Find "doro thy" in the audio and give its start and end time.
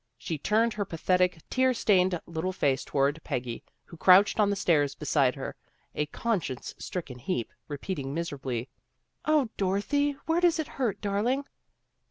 9.57-10.15